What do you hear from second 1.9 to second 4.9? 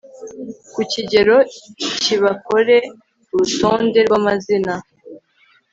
kibakore urutonde rw amazina